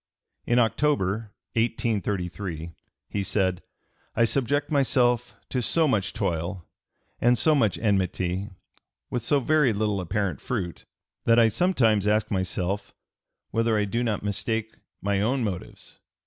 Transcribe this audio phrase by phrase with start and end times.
[0.47, 2.71] In October, 1833,
[3.07, 3.61] he said:
[4.15, 6.65] "I subject myself to so much toil
[7.19, 8.49] and so much enmity,
[9.11, 10.85] with so very little apparent fruit,
[11.25, 12.95] that I sometimes ask myself
[13.51, 15.99] whether I do not mistake my own motives.